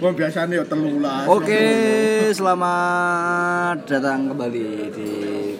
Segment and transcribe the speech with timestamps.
[0.00, 1.28] Wong biasane yo telulas.
[1.28, 1.64] Oke,
[2.32, 5.10] selamat datang kembali di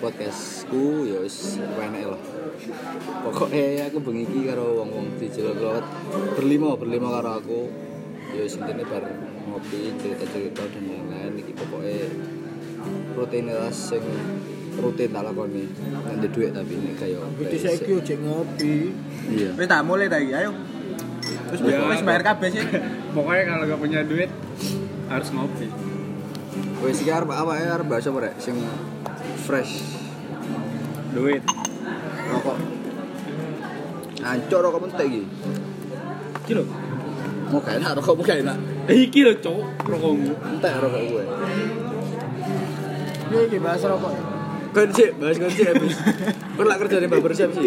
[0.00, 2.18] podcastku ya wis enak.
[3.20, 5.84] Pokoknya aku bengi iki karo wong-wong di Jelolot
[6.34, 7.60] berlima berlima karo aku.
[8.34, 9.04] Ya wis intine bar
[9.46, 12.08] ngopi cerita-cerita dan lain-lain iki pokoknya
[13.14, 14.02] rutinitas sing
[14.80, 15.68] rutin tak lakoni.
[16.10, 18.74] Nanti duit tapi ini kayak Iki saiki ngopi.
[19.30, 19.52] Iya.
[19.54, 20.56] Wis tak mulai ta iki, ayo.
[21.52, 22.64] Wis Ya, wis bayar kabeh sih.
[23.10, 24.30] Pokoknya kalau gak punya duit
[25.10, 25.66] harus ngopi.
[26.80, 28.56] Wis iki arep apa ya arep bahasa apa sing
[29.46, 29.82] fresh
[31.10, 31.42] Duit.
[32.30, 32.56] rokok.
[34.22, 35.22] Ancur rokok mentek iki.
[36.46, 36.64] Iki lho.
[37.50, 38.58] Mau gak enak rokokmu gak enak.
[38.86, 39.90] Eh, iki lho, Cok.
[39.90, 40.30] Rokokmu.
[40.54, 41.24] Entek rokok gue.
[43.26, 44.14] Iki iki bahas rokok.
[44.70, 45.98] Kunci, bahas kunci habis.
[46.60, 47.66] Lah kerja di barbershop sih.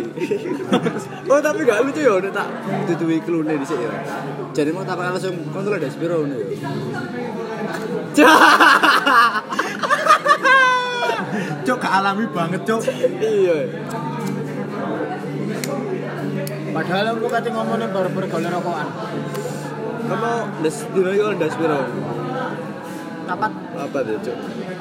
[1.28, 2.48] oh tapi gak lucu ya, udah tak
[2.88, 3.84] tutui kelune di sini.
[4.56, 6.56] Jadi mau tak langsung kontrol ada spiro nih.
[11.68, 12.88] Cuk gak alami banget, Cuk.
[13.20, 13.68] Iya.
[16.74, 18.88] Padahal aku kate ngomongnya barber gawe rokokan.
[20.04, 21.80] Kamu das dino itu ada spiro.
[23.24, 23.52] Kapan?
[23.76, 24.36] Apa tuh cuk?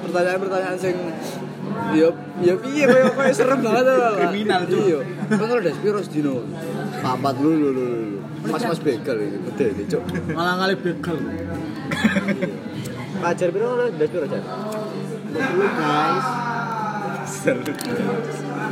[0.07, 0.97] Pertanyaan-pertanyaan sing
[1.91, 2.09] Yo,
[2.41, 4.15] yo piye koyo koyo serem banget loh.
[4.23, 4.81] Kriminal, Cuk.
[4.87, 4.99] Iya.
[5.35, 6.35] Kontrol ada spiro dino.
[7.03, 7.87] Papat lu lu lu.
[8.47, 10.03] Mas-mas begal iki, gede iki, cuk.
[10.35, 11.19] Malah ngalih begal.
[13.23, 14.43] Pajar piro ada spiro, Jar?
[15.31, 16.27] Dulu guys.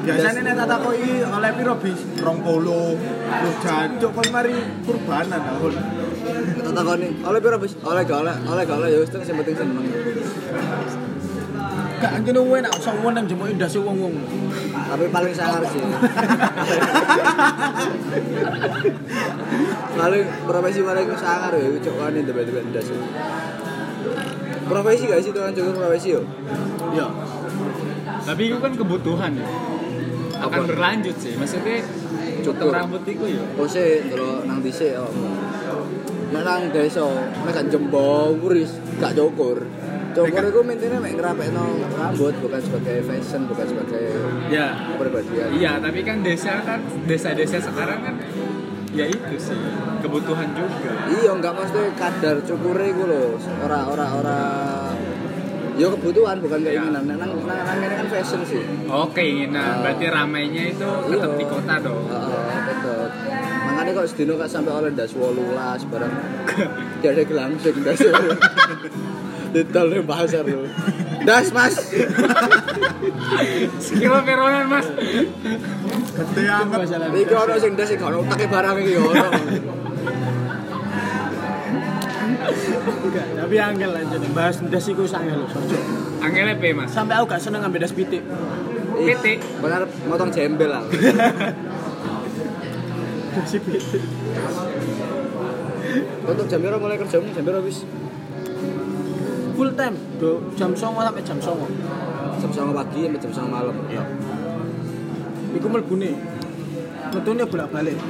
[0.00, 2.00] Biasanya nek tak takoki oleh piro bis?
[2.19, 2.27] 20.
[2.66, 5.69] Lu jancuk kon mari kurbanan aku.
[6.61, 7.72] Tak takoni, oleh piro, Bos?
[7.86, 9.86] Oleh gak oleh, oleh gak oleh ya wis sing penting seneng.
[12.00, 14.14] Gak ngene wae nek sowan nang jemuk indah wong-wong.
[14.72, 15.84] Tapi paling sangar sih.
[20.00, 22.88] paling profesi paling sangar ya cuk kan ndebet-ndebet ndas.
[24.64, 26.24] Profesi gak sih tukang cukur profesi yo?
[26.96, 27.06] Iya.
[28.24, 29.44] Tapi itu kan kebutuhan ya.
[30.41, 30.72] Akan Apa?
[30.72, 31.36] berlanjut sih.
[31.36, 31.84] Maksudnya
[32.41, 32.72] Cukur.
[32.72, 33.44] rambut itu ya.
[33.60, 35.04] Ose delok nang dhisik yo.
[36.32, 37.04] Nek nang desa,
[37.44, 39.69] nek gak jembong wis gak cukur.
[40.10, 44.04] Cukur itu intinya mek ngerapekno rambut bukan sebagai fashion, bukan sebagai
[44.50, 44.75] Ya.
[44.91, 45.48] kepribadian.
[45.54, 48.15] Iya, tapi kan desa kan desa-desa sekarang kan
[48.91, 49.54] ya itu sih
[50.03, 50.91] kebutuhan juga.
[51.09, 53.25] Iya, enggak mesti kadar cukure iku lho.
[53.62, 54.41] Ora ora ora
[55.78, 57.09] Ya kebutuhan bukan keinginan.
[57.09, 58.60] Nek nang nang nang ini kan fashion sih.
[58.84, 59.81] Oh, keinginan.
[59.81, 59.81] Ah.
[59.81, 61.16] Berarti ramainya itu Iya.
[61.16, 62.04] tetap di kota dong.
[62.04, 63.09] Heeh, tetep.
[63.65, 66.12] Makanya kok sedino gak sampai oleh das 18 barang.
[67.00, 67.97] Dia ada langsung das.
[69.50, 70.66] Detail nih pasar lu.
[71.27, 71.75] Das, Mas.
[73.83, 74.87] Sekilo peronan, Mas.
[76.16, 77.11] Gede anget.
[77.15, 79.28] Iki ono sing das sing ono take barang iki ya ono.
[83.00, 84.21] Enggak, tapi angel lanjut.
[84.33, 85.82] Bahas ndas iku sangel lho, Cuk.
[86.22, 86.94] Angele P, Mas.
[86.94, 88.22] Sampai aku gak seneng ngambil das pitik.
[89.00, 89.41] Ih, PT.
[89.59, 90.84] Bener motong jembel lah.
[93.31, 94.03] Das pitik.
[96.27, 97.82] Untuk jam piro mulai kerja jam wis?
[99.60, 102.41] Full time, do jam 09.00 sampai jam 09.00.
[102.41, 103.76] Jam 09 pagi sampai jam 09 malam.
[103.93, 104.03] Iya.
[105.53, 106.16] Iku mlebune.
[107.12, 108.00] Metune bolak-balik.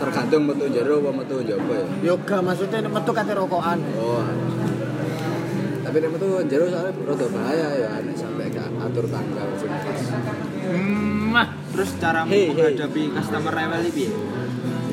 [0.00, 1.86] Tergantung metu jero apa metu jaba ya.
[2.08, 3.84] Yoga maksudnya metu kate rokokan.
[4.00, 4.24] Oh.
[5.84, 10.00] Tapi nek metu jero soalnya rada bahaya ya nek sampai gak atur tanggal sing pas.
[10.72, 11.36] Hmm.
[11.76, 12.56] Terus cara Hey, hey.
[12.56, 14.08] menghadapi customer rewel iki piye?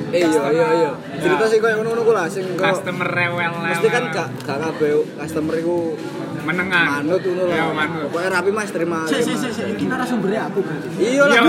[0.10, 0.92] Eh iya iya iya.
[1.16, 5.56] Cerita sih koyo ngono-ngono ku lah sing Customer rewel mesti kan gak gak kabeh customer
[5.56, 5.94] iku
[6.40, 7.04] menengah.
[7.04, 7.76] manut ngono Ya, lah.
[7.76, 8.08] manut.
[8.08, 9.06] Pokoknya rapi Mas terima.
[9.06, 9.38] Terima.
[9.38, 10.88] sik sik iki narasumbernya aku berarti.
[10.98, 11.36] Iya lah.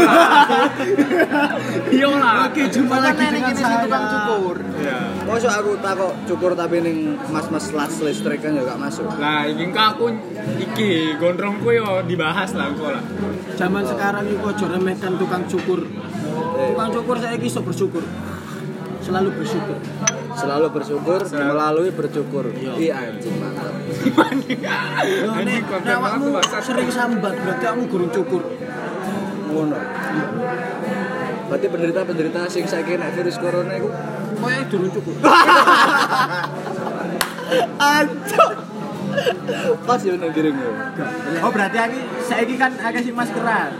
[1.90, 2.32] Iya lah.
[2.34, 2.46] Iya.
[2.46, 3.80] Oke, jumpa lagi dengan saya.
[3.80, 4.56] tukang cukur.
[4.76, 4.98] Iya.
[5.22, 6.96] Mosok aku takok cukur tapi ning
[7.28, 9.06] mas-mas las listrik kan juga gak masuk.
[9.14, 10.04] Lah, iki aku
[10.58, 13.04] iki gondrongku yo dibahas lah kok lah.
[13.54, 15.86] Zaman sekarang iku aja remehkan tukang cukur.
[16.52, 18.04] Eh, Tukang cukur saya iso bersyukur.
[19.10, 19.76] Selalu bersyukur.
[20.38, 21.50] selalu bersyukur Selalu.
[21.50, 22.44] melalui bersyukur.
[22.54, 23.74] Iya anjing mantap.
[24.22, 24.58] Anjing,
[25.42, 26.62] nek konten tuh, bangsat.
[26.62, 28.42] sering sambat berarti kamu gurung cukur.
[29.50, 29.74] Ngono.
[31.50, 33.90] Berarti penderita-penderita sing saiki nek virus corona iku
[34.38, 35.14] Kowe durung cukur.
[37.98, 38.52] Ancok.
[39.90, 40.54] Pas yo ning giring.
[41.42, 41.98] Oh berarti aku
[42.30, 43.74] saiki kan akeh sing maskeran.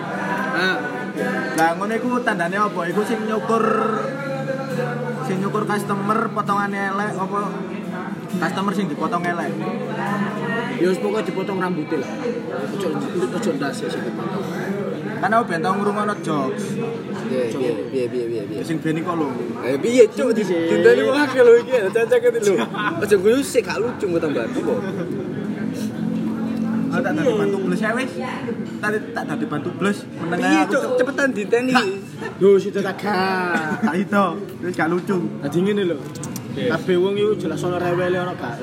[1.55, 2.81] Nah, ngono iku tandane apa?
[2.91, 3.62] Iku sing nyukur
[5.31, 7.41] sing nyukur customer potongannya elek apa
[8.43, 9.55] customer sing dipotong elek.
[10.82, 12.11] Ya wis pokoke dipotong rambutnya lah.
[12.75, 12.88] Ojo
[13.38, 14.43] ojo ndas ya sing dipotong.
[15.23, 16.75] Kan aku ben tau ngrungokno jokes.
[17.31, 18.59] Piye piye piye piye.
[18.67, 19.31] Sing ben iku lho.
[19.62, 22.55] Eh piye cuk di dinteni wong akeh lho iki cancake lho.
[22.99, 24.75] Aja guyu sik gak lucu kok tambahan apa?
[26.91, 28.11] Aku tak dadi bantu bles ya wis.
[28.83, 31.75] Tak tak dadi bantu bles meneng Piye aku cepetan dinteni.
[32.43, 33.79] Yo situ tak gak.
[33.87, 34.27] Tak itu,
[34.67, 35.19] wis gak lucu.
[35.39, 35.97] Dadi ngene lho.
[36.51, 38.59] Kabeh wong iku jelas ana rewele ana gak.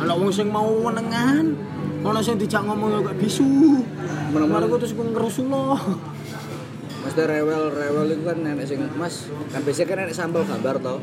[0.00, 1.52] Ana wong sing mau menengan,
[2.00, 3.84] ana sing dijak ngomong kok bisu.
[4.32, 5.76] Aku terus ku ngerusuno.
[6.98, 10.98] Mesti rewel-rewel itu kan nenek sing Mas, kan biasanya kan nenek sampel gambar toh.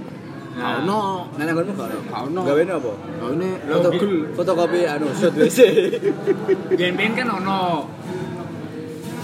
[0.56, 1.28] Ono.
[1.36, 2.00] Nenek nggonmu gak ono.
[2.08, 2.42] Gak ono.
[2.48, 2.92] Gawe apa?
[3.20, 3.90] Nah ini Foto
[4.40, 5.60] fotokopi anu shot WC.
[6.72, 7.60] Biyen-biyen kan ono.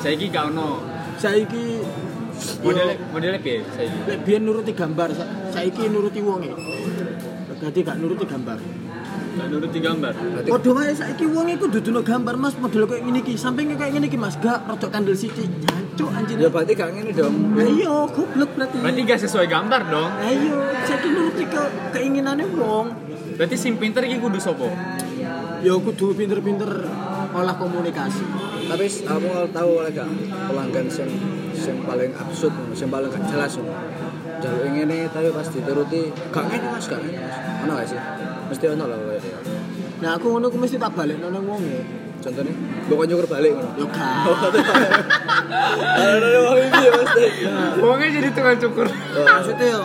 [0.03, 0.67] Saiki gak ono.
[1.21, 1.79] saiki
[2.65, 3.97] Modele modele piye saiki?
[4.09, 6.49] lek biyen nuruti gambar, sa- saiki nuruti wonge.
[7.61, 8.57] Dadi gak nuruti gambar.
[9.41, 10.13] Gak nuruti gambar.
[10.45, 13.33] Padha wae saiki wong iku duduno gambar Mas model koyo ngene iki.
[13.33, 15.49] Sampinge koyo ngene iki Mas, gak rodok kandel sithik.
[15.65, 16.37] Jancuk anjir.
[16.37, 17.57] ya berarti gak ngene dong.
[17.57, 18.77] Ayo, goblok berarti.
[18.85, 20.11] Berarti gak sesuai gambar dong.
[20.21, 22.93] Ayo, saiki nuruti ke keinginane wong.
[23.33, 24.69] Berarti sing pinter iki kudu sopo?
[25.65, 26.69] Ya kudu pinter-pinter
[27.33, 28.21] olah komunikasi.
[28.69, 30.05] Tapi kamu tahu oleh gak
[30.53, 31.09] pelanggan sing
[31.57, 33.57] sing paling absurd, sing paling gak jelas.
[34.41, 37.35] Jaluk ngene tapi pas dituruti gak ngene Mas, gak ngene Mas.
[37.65, 38.01] Ono gak sih?
[38.51, 39.15] Mesti ono lah kowe.
[40.03, 41.79] Nah, aku ngono ku mesti tak balekno nang wong e.
[42.21, 42.53] Contohnya,
[42.85, 43.79] mbok nyukur balik ngono.
[43.79, 44.27] Yo gak.
[45.95, 47.23] Ada wong iki ya mesti.
[47.79, 48.87] Wongnya jadi tukang cukur.
[49.23, 49.81] Maksudnya yo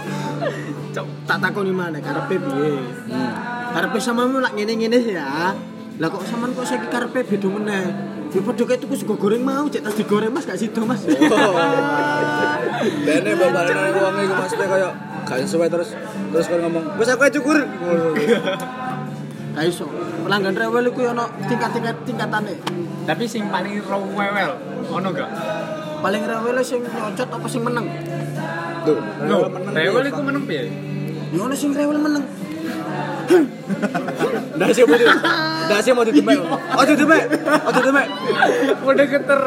[1.28, 2.80] tak takoni mana karepe piye?
[3.70, 5.54] Karepe samamu lak ngene-ngene ya.
[5.96, 7.86] Lah kok sampean kok saiki karepe beda meneh?
[8.34, 11.00] Ya padha kayak tuku sego goreng mau, cek tas digoreng Mas gak sido Mas.
[13.06, 14.90] Dene bapak nang wong iku mesti koyo
[15.24, 15.96] gak sesuai terus
[16.36, 17.64] terus kan ngomong, "Wes aku cukur."
[19.56, 19.88] Iso.
[20.28, 22.60] Pelanggan rewel yo ono tingkat-tingkat tingkatane.
[23.08, 24.52] Tapi sing paling rewel
[24.92, 25.30] ono gak?
[26.04, 27.88] Paling rewel sing nyocot apa sing meneng?
[28.84, 30.68] Tuh, meneng rewel iku meneng piye?
[31.32, 32.28] Ya ono sing rewel meneng.
[34.60, 34.96] Ndak sih mau.
[35.72, 36.36] Ndak sih mau didemek.
[36.76, 37.22] Ojo demek.
[37.64, 38.06] Ojo demek.
[38.84, 39.40] Udah geter.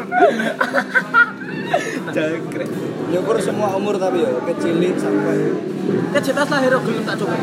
[2.16, 2.70] Jangkrik.
[3.10, 5.54] Nyukur semua umur tapi ya, kecilik sampai
[6.14, 7.36] Ya cetas lahir kok gelem tak coba.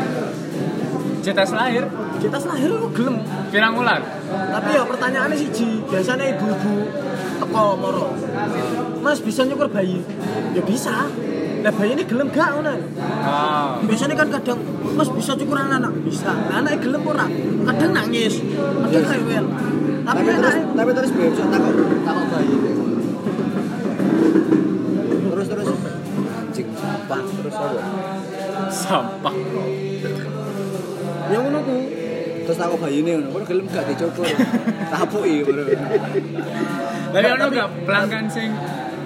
[1.19, 1.83] Cetas lahir,
[2.23, 3.15] Cetas lahir kok gelem.
[3.51, 3.99] pirang wulan?
[4.27, 6.75] Tapi ya pertanyaannya siji, biasanya ibu-ibu
[7.43, 8.15] teko moro.
[9.03, 9.99] Mas bisa nyukur bayi?
[10.55, 11.07] Ya bisa.
[11.57, 12.71] Lah bayi ini gelem gak ngono?
[13.27, 13.81] Oh.
[13.83, 14.59] Biasanya kan kadang
[14.95, 15.93] Mas bisa cukur anak-anak?
[16.07, 16.31] Bisa.
[16.31, 17.27] Lah anaknya gelem ora?
[17.67, 18.39] Kadang nangis,
[18.87, 19.45] kadang rewel.
[20.07, 21.11] Tapi tapi terus anaknya tapi terus
[21.51, 21.73] takut
[22.07, 22.55] takut bayi
[25.31, 25.67] terus terus.
[25.67, 27.21] Anjing sampah.
[27.21, 27.81] Terus apa?
[28.71, 29.35] Sampah.
[31.27, 31.75] yang ngono ku.
[32.47, 33.43] terus takut bayi ini ngono.
[33.43, 34.25] Gelem gak dicukur
[34.87, 35.63] tapuki ngono
[37.11, 38.49] Tapi ono gak pelanggan sing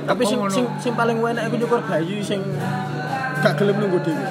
[0.02, 2.42] Tapi sing, sing, sing paling enak aku nyukur bayi sing
[3.42, 4.31] gak gelem nunggu dhewe.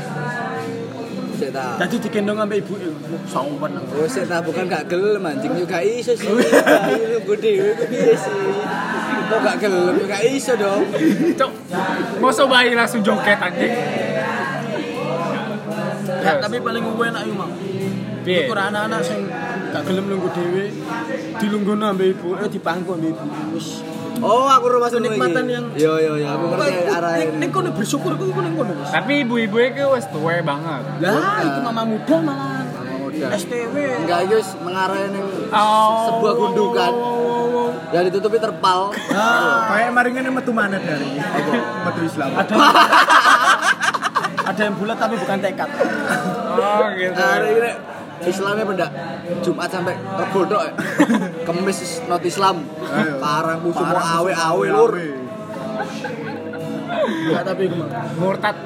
[1.41, 2.93] Sik ta Dadi digendong ambek ibuke.
[3.25, 3.73] Sowan.
[3.81, 6.29] Oh, sik ta bukan gak gelem anjing yo gak iso sih.
[7.13, 7.51] Lu gede
[7.81, 8.41] ku piye sih?
[9.33, 10.85] Kok gak gelem yo gak iso dong.
[11.41, 11.51] Cok,
[12.21, 13.73] masa bayi langsung joget anjing?
[16.21, 17.53] Ya, tapi paling enak yo, Mang.
[18.21, 18.45] Piye?
[18.45, 19.25] Anak-anak sing
[19.73, 20.65] gak gelem nunggu dhewe
[21.41, 23.25] dilungguhno ambek ibuke dipangku ambek ibu.
[23.57, 23.81] Wis
[24.21, 25.09] Oh, aku rumah sini.
[25.09, 27.29] Kenikmatan yang- Yo yo yo, aku ngerti Ning- arahin.
[27.37, 28.91] Ning kono bersyukur ku ning kono, Mas.
[28.91, 30.83] Tapi ibu-ibu itu wes tuwe banget.
[31.01, 32.63] Lah, itu mama muda malah.
[33.11, 33.77] STW.
[34.01, 36.09] Enggak, guys, mengarah ning Oh.
[36.09, 36.93] sebuah gundukan
[37.91, 38.93] yang ditutupi terpal.
[39.67, 41.21] Kayak kemarin ini metu mana dari
[41.81, 42.31] metu Islam.
[42.35, 42.55] Ada
[44.51, 45.69] Ada yang bulat tapi bukan tekad.
[46.51, 47.15] Oh gitu.
[47.15, 47.71] Hari ini
[48.21, 48.87] Islamnya benda
[49.41, 50.73] Jumat sampai Rebo tok ya.
[51.47, 52.67] Kemis not Islam.
[53.17, 54.93] Parang semua Parang awe-awe lur.
[57.01, 57.65] Enggak tapi.
[58.21, 58.57] Murtad.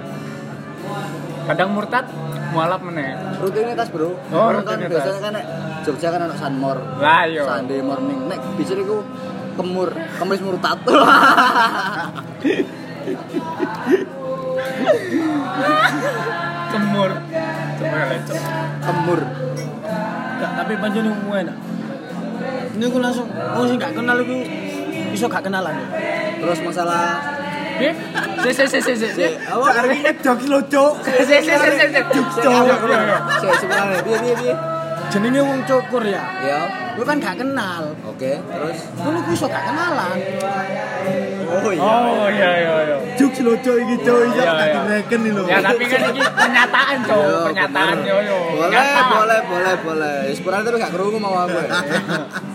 [1.45, 2.09] Kadang murtad,
[2.57, 3.13] mualaf meneh.
[3.37, 4.17] Rutinitas, Bro.
[4.33, 5.05] Oh, Orang kan rutinitas.
[5.05, 5.45] biasanya kan nek
[5.85, 6.79] Jogja kan anak Sunmor.
[6.99, 7.45] Lah yo.
[7.45, 9.05] Sunday morning nek bisa iku
[9.55, 10.81] kemur, kemis murtad.
[16.73, 17.11] Cemur.
[17.79, 18.39] Cemur lecok.
[18.85, 19.21] kemur.
[20.45, 21.57] Enggak, tapi pancen umum enak.
[22.77, 24.37] Ini aku langsung, oh sih gak kenal iku
[25.17, 25.73] iso gak kenalan.
[26.37, 27.17] Terus masalah?
[28.45, 29.09] Si si si si si.
[29.09, 30.85] si apa Hari ini jokes lucu.
[31.01, 32.45] Si si si si si.
[32.45, 32.93] Apa?
[33.41, 34.55] Sik, sebenarnya piye piye piye.
[35.09, 36.23] jenenge wong cukur ya.
[36.45, 36.61] Ya.
[36.93, 37.97] Gue kan gak kenal.
[38.05, 40.19] Oke, terus ku iso gak kenalan.
[41.45, 42.97] Oh Oh iya iya iya.
[43.15, 44.81] Juk lo coy iki coy iso Iya, iya.
[44.83, 45.43] direken nih lo.
[45.45, 48.39] Ya tapi kan ini pernyataan Yo, cowok, pernyataan yo yo.
[48.55, 48.81] Boleh,
[49.13, 50.17] boleh, boleh, boleh.
[50.33, 51.59] Sepurane tapi gak krungu mau aku.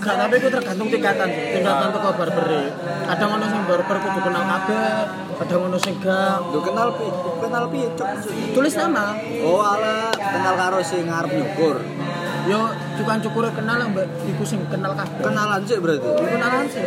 [0.02, 1.30] Gak tapi ku tergantung tingkatan.
[1.30, 2.64] Tingkatan teko barberi.
[3.06, 4.94] Kadang ono sing barber kudu kenal kabeh,
[5.40, 6.38] kadang ono sing gak.
[6.50, 7.08] Lu kenal pi,
[7.40, 8.10] kenal pi, cok.
[8.52, 9.06] Tulis nama.
[9.42, 11.78] Oh, ala kenal karo sing ngarep nyukur.
[12.46, 12.62] Yo
[13.00, 15.24] tukang cukur kenal mbak iku sing kenal kabeh.
[15.24, 16.04] Kenalan sih berarti.
[16.04, 16.84] Iku kenalan sih.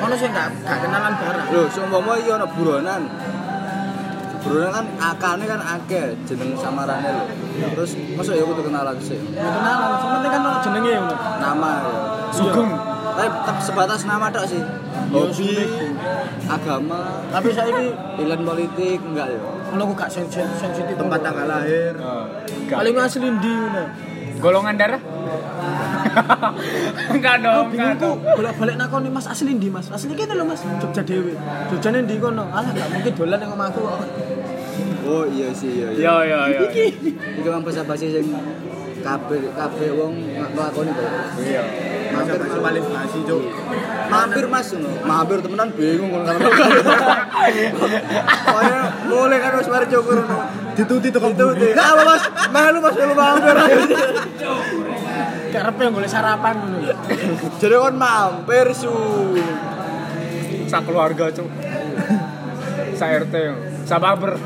[0.00, 1.46] Ono sing gak gak kenalan barang.
[1.52, 3.02] Lho, seumpama iki ana buronan.
[4.40, 7.24] Buronan kan akane kan akeh jeneng samarane lho.
[7.76, 9.20] Terus masuk ya kudu kenalan sih.
[9.36, 11.14] Ya kenalan, sing penting kan ono jenenge ngono.
[11.44, 11.92] Nama ya.
[12.32, 12.70] Sugeng.
[13.10, 14.62] Tapi tetap sebatas nama tok sih.
[15.10, 15.66] Hobi,
[16.46, 19.40] agama, Tapi saiki pilihan politik enggak ya.
[19.74, 21.94] ono ku gak sensitif Tempat tanggal lahir.
[22.70, 24.09] Paling asli ngono.
[24.40, 25.00] Golongan darah?
[27.14, 28.18] Enggak Aku dong, bingung enggak ku dong.
[28.34, 29.86] bolak-balik nakoni Mas asli ndi Mas?
[29.88, 31.32] Asli kene lho Mas, Jogja dhewe.
[31.70, 32.50] Jogjane ndi kono?
[32.50, 33.80] Alah gak mungkin dolan nang omahku.
[35.06, 35.88] Oh iya sih iya.
[35.94, 35.98] iya.
[36.00, 36.60] Iya iya iya.
[36.66, 36.84] Iki
[37.44, 38.26] memang basa-basi sing
[39.00, 40.12] kabeh kabeh wong
[40.50, 41.08] nglakoni kok.
[41.40, 41.62] Iya.
[42.10, 43.42] Masa masa paling basi cuk.
[44.10, 44.90] Mampir Mas ngono.
[45.06, 46.48] Mampir temenan bingung karo.
[48.50, 50.38] Kaya mulai kan wis mari cukur ngono.
[50.80, 51.72] Dituti tuh Itu deh.
[51.76, 53.56] Ah Mas, malu Mas lu mampir.
[55.50, 56.88] Karepe golek sarapan ngono.
[57.60, 58.92] Jadi kon mampir su.
[60.70, 61.50] Sak keluarga, Cuk.
[62.96, 63.34] Sa RT.
[63.84, 64.38] Sa baber.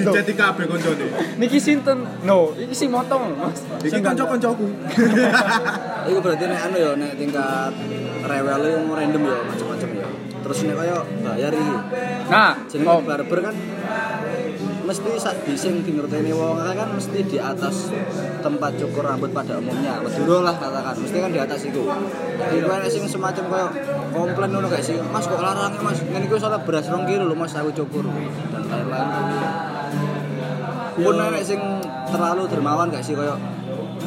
[0.00, 1.06] Dijati kabeh koncone.
[1.36, 2.06] Niki sinten?
[2.24, 3.60] No, iki sing motong, Mas.
[3.82, 4.66] Iki kanca-kancaku.
[6.08, 7.72] Iku berarti nek anu ya nek tingkat
[8.24, 9.99] rewel yang random ya macam-macam ya.
[10.50, 11.74] Terus nek kaya bayar iki.
[12.26, 13.54] Nah, Jenenge oh, barber kan
[14.82, 17.94] mesti sak bising di ngerteni wong akeh kan mesti di atas
[18.42, 20.02] tempat cukur rambut pada umumnya.
[20.02, 21.86] Madura lah katakan mesti kan di atas itu
[22.50, 23.68] iku ana sing semacam koyo
[24.10, 24.98] komplain ngono gak sih?
[24.98, 26.02] Mas kok larang ya mas?
[26.02, 28.10] Ngene iku salah beras rong kilo lho mas aku cukur.
[28.50, 29.06] Dan lain-lain.
[30.98, 31.62] Pun nek sing
[32.10, 33.38] terlalu dermawan gak sih koyo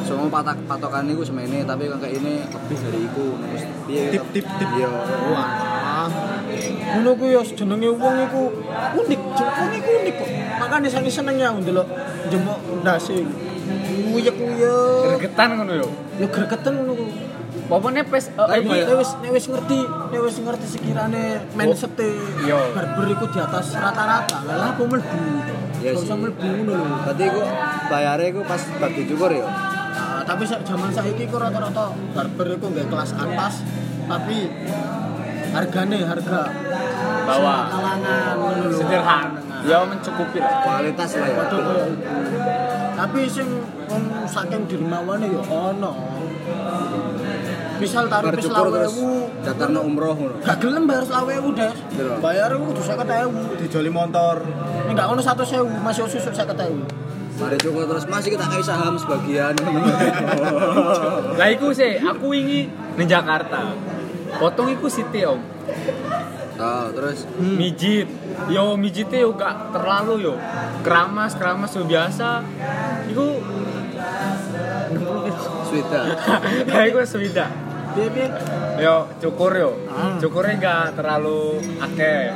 [0.04, 3.26] semua patok patokan iku semene tapi kan kayak ini lebih dari iku.
[3.40, 3.62] Terus
[4.12, 4.68] Tip tip tip.
[4.76, 4.88] iya
[5.32, 5.73] Wah.
[6.94, 8.42] Ngono ku yo jenenge wong iku
[9.02, 10.28] unik, wong iku unik kok.
[10.62, 11.88] Makane saking senengnya ndelok
[12.30, 13.16] jemok ndase.
[14.14, 15.18] Uyek-uyek.
[15.18, 15.88] gregetan ngono yo.
[16.20, 17.06] Yo gregeten ngono ku.
[17.64, 19.78] Pokoknya pes eh, Tapi iki nek wis wis ngerti,
[20.12, 22.60] wis ngerti sekirane mindset Iya.
[22.76, 24.44] barber iku di atas rata-rata.
[24.44, 25.18] Lah apa mlebu?
[25.80, 26.16] Usah sih.
[26.16, 26.86] mlebu ngono lho.
[27.04, 27.42] berarti iku
[27.88, 29.44] bayarnya iku pas bagi cukur ya
[29.94, 33.54] Nah, tapi zaman saiki kok rata-rata barber iku nggak kelas atas,
[34.08, 34.48] tapi
[35.54, 36.40] hargane harga
[37.24, 37.60] Bawah.
[37.72, 38.36] kalangan
[38.68, 39.40] sederhana.
[39.64, 40.60] Ya mencukupi lah.
[40.60, 41.60] kualitas lah ya iku.
[42.94, 43.48] Tapi sing
[43.88, 45.92] wong saking dirmawane ya ono.
[47.80, 51.74] Misal tarif wis bercukur terus 20.000, daftarno umroh ngono gak gelem bayar 20.000, Des.
[51.96, 52.20] Berapa?
[52.22, 53.60] Bayar kudu 50.000.
[53.66, 54.36] Dijoli motor.
[54.86, 57.02] Ini gak ono 100.000, masih susuk 50.000.
[57.34, 59.58] mari cukur terus masih kita kasih saham sebagian
[61.38, 63.74] Lah iku sih, aku wingi ning Jakarta.
[64.38, 65.40] Potong iku siti om.
[66.54, 68.08] oh, terus Mijit.
[68.50, 70.34] Yo mijitnya yo gak terlalu yo.
[70.82, 72.42] Keramas, keramas yo biasa.
[73.10, 73.26] Iku
[75.64, 76.00] Swida
[76.68, 77.46] Lah iku swida.
[77.94, 78.26] Piye-piye?
[78.82, 79.70] Yo cukur yo.
[79.86, 80.18] Ah.
[80.18, 82.34] Cukurnya gak terlalu akeh.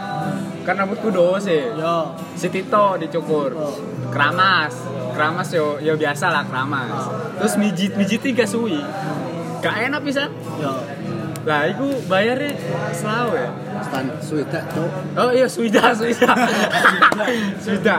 [0.62, 1.74] Kan rambutku dowo sih.
[1.74, 2.14] Yo.
[2.38, 3.54] Si Tito dicukur.
[4.14, 4.74] Keramas.
[5.18, 7.10] Keramas yo yo biasa lah keramas.
[7.42, 8.78] Terus mijit, mijit gak suwi.
[9.58, 10.30] Gak enak bisa.
[10.62, 10.72] Yo.
[11.48, 12.52] Lah iku bayarnya
[12.92, 13.50] selawe ya.
[13.80, 16.28] stand Swida cok Oh iya, Swida, Swida.
[17.64, 17.96] Swida.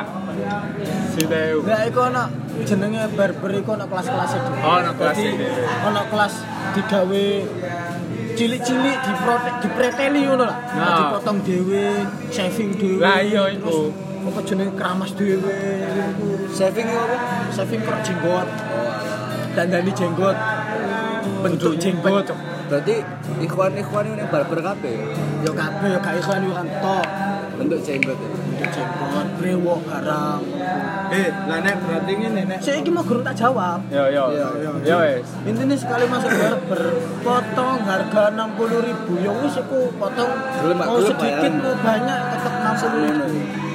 [1.09, 1.65] Swida yuk.
[1.65, 2.23] Lah iku ono
[2.61, 4.51] jenenge barber iku ono kelas-kelas itu.
[4.61, 5.47] Oh, ono kelas ini.
[5.81, 6.33] Ono kelas
[6.77, 7.25] digawe
[8.37, 10.57] cilik-cilik diprotek dipreteli ngono lah.
[10.77, 10.97] Nah.
[11.09, 13.01] Dipotong dhewe, shaving dhewe.
[13.01, 13.89] Lah, iya, iku.
[14.29, 15.57] Apa jenenge keramas dhewe
[15.89, 16.29] iku.
[16.53, 17.17] saving itu apa
[17.49, 18.47] Shaving kok jenggot.
[19.57, 20.37] Dandani jenggot.
[21.41, 22.29] Bentuk jenggot.
[22.69, 22.95] Berarti
[23.41, 25.05] ikhwan-ikhwan ini barber kabeh ya?
[25.41, 27.07] Yo kabeh yo gak iklan yo kan tok.
[27.59, 28.29] bentuk jenggot ya?
[28.31, 30.41] Bentuk jenggot, brewok barang.
[31.09, 33.83] Eh, lah nek berarti ngene nek Saya iki mau gurung tak jawab.
[33.89, 34.31] Yo yo.
[34.31, 35.27] Iya, Yo yo wes.
[35.43, 36.83] Intinya sekali masuk barber,
[37.25, 40.31] potong harga 60 ribu, ya wis iku potong
[40.77, 43.27] mau sedikit mau banyak tetap 60 ribu.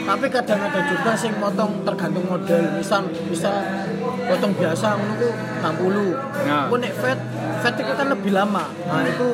[0.04, 3.56] Tapi kadang ada juga sing potong tergantung model, misal misal
[4.28, 5.28] potong biasa ngono ku
[5.60, 6.12] 60.
[6.44, 6.68] Nah.
[6.68, 7.18] Ku nek fat,
[7.73, 8.64] itu kan lebih lama.
[8.85, 9.28] Nah, itu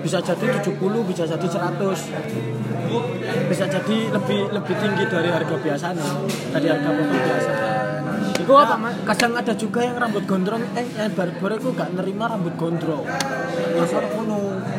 [0.00, 2.08] bisa jadi 70, bisa jadi 100.
[3.48, 6.06] Bisa jadi lebih lebih tinggi dari harga biasanya,
[6.54, 7.52] dari harga potong biasa.
[8.38, 8.94] Itu Iku apa, Mas?
[9.04, 13.04] Kadang ada juga yang rambut gondrong, eh yang barber itu gak nerima rambut gondrong.
[13.76, 14.38] Mas orang ngono.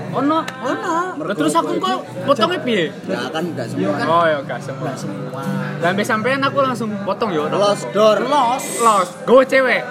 [0.09, 0.37] Ono.
[0.41, 0.95] Ono.
[1.37, 2.89] Terus aku kok potongnya piye?
[3.05, 3.99] Ya kan enggak semua.
[4.09, 4.89] Oh ya gak semua.
[4.89, 5.43] Gak semua.
[5.79, 7.45] Dan sampai sampean aku langsung potong yo.
[7.51, 8.25] Los door.
[8.25, 8.65] Los.
[8.81, 9.09] Los.
[9.27, 9.83] Gue cewek.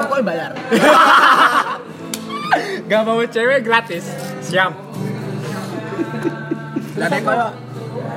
[0.00, 0.50] Pokoknya bayar.
[2.90, 4.04] Gak mau cewek gratis.
[4.42, 4.72] Siap.
[6.92, 7.46] Jadi koyo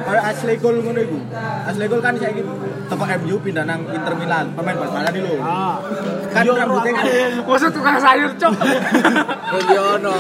[0.06, 1.18] koyo asli gol ngono iku.
[1.66, 2.42] Asli gol kan saiki
[2.86, 5.36] teko MU pindah nang Inter Milan, pemain iki lho.
[5.42, 5.82] Ah.
[6.30, 7.06] Kan Yo, rambutnya kan
[7.48, 8.54] Maksud tukang sayur, Cok.
[9.56, 10.18] Kondiono,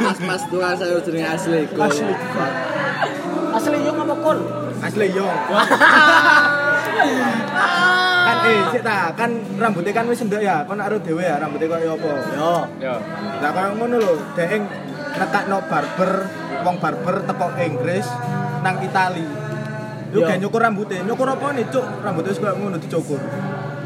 [0.00, 1.60] mas-mas tukang sayur jenenge asli.
[1.70, 1.86] Gol.
[1.86, 2.14] Asli.
[3.50, 4.38] Asli yo ngapa kol?
[4.80, 5.28] asli yo.
[8.30, 11.36] Kan eh sik ta, kan rambutnya kan wis ndek ya, kon nak ro dhewe ya
[11.42, 12.10] rambutnya koyo apa.
[12.38, 12.54] Yo.
[12.78, 12.94] Yo.
[13.42, 14.62] Lah koyo ngono lho, dhek
[15.18, 16.12] ngetakno barber,
[16.62, 18.06] wong barber teko Inggris
[18.62, 19.26] nang Itali.
[20.10, 21.86] Yo gak nyukur rambutnya, nyukur apa nih cuk?
[22.06, 23.20] Rambutnya wis koyo ngono dicukur.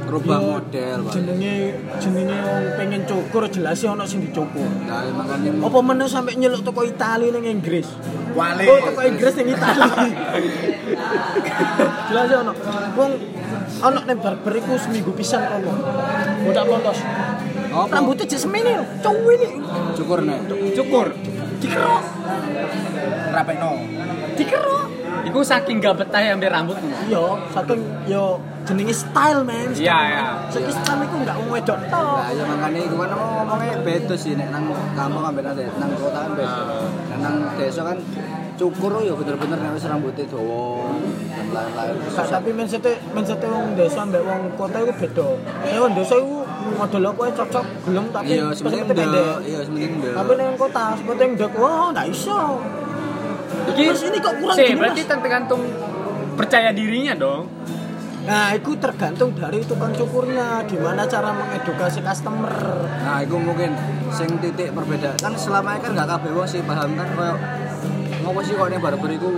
[0.05, 1.01] Rubah Yo, model.
[1.11, 1.55] Jenenge
[1.97, 4.69] jenenge wong pengen cukur jelas sih ono sing dicukur.
[4.85, 7.89] Nah, makanya Apa meneh sampe nyeluk toko Itali ning Inggris?
[8.37, 8.69] Wale.
[8.69, 10.13] Oh, toko Inggris ning Itali.
[12.13, 12.53] jelas sih ono.
[12.95, 13.11] Wong
[13.85, 15.73] ono ning barber iku seminggu pisan kono.
[16.49, 16.99] Bodak polos.
[17.75, 17.93] Apa?
[17.93, 18.85] Rambutnya jek semene lho.
[19.05, 19.49] Cuwi ini.
[19.97, 20.39] cukur nih.
[20.73, 21.07] Cukur.
[21.61, 22.05] Dikerok.
[23.35, 23.71] rapekno.
[24.39, 24.74] Dikerok.
[25.35, 26.95] Iku saking gak betah ya ambil rambutmu.
[27.11, 29.67] Iya, saking yo jenenge style men.
[29.75, 30.25] Iya, iya.
[30.47, 32.23] Saiki style iku enggak wong wedok tok.
[32.23, 35.67] Nah, ya makanya itu kan mau ngomongnya beda sih nek nang kamu kan beda deh,
[35.75, 36.63] nang kota kan beda.
[37.11, 37.99] Nah, nang desa kan
[38.55, 40.95] cukur ya bener-bener nek wis rambutnya dawa
[41.35, 41.95] dan lain-lain.
[42.15, 45.29] Gak, tapi mindset mindset wong desa mbek wong kota iku beda.
[45.67, 46.47] Eh wong desa iku
[46.79, 49.07] model apa cocok gelem tapi Iya, sebenarnya pendek.
[49.11, 50.13] ndek, iya sebenarnya.
[50.15, 52.39] Tapi ning kota seperti yang ndek, wah ndak iso.
[53.75, 55.11] Iki Terus ini kok kurang Sih, gini, berarti Mas?
[55.11, 55.63] tergantung
[56.35, 57.45] percaya dirinya dong.
[58.25, 62.53] Nah, itu tergantung dari tukang cukurnya, gimana cara mengedukasi customer.
[63.05, 63.77] Nah, itu mungkin
[64.09, 65.21] sing titik perbedaan.
[65.21, 67.09] Kan selama ini kan nggak kabeh wong sih paham kan?
[67.13, 67.37] Koyo
[68.25, 69.29] ngopo sih kok ini barber iku